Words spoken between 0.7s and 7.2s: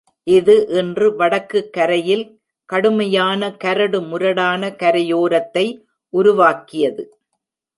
இன்று வடக்கு கரையில் கடுமையான, கரடுமுரடான கரையோரத்தை உருவாக்கியது.